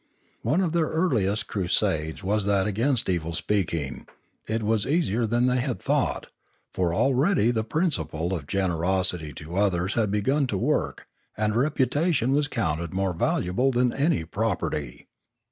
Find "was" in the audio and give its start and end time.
2.23-2.45, 4.63-4.87, 12.33-12.47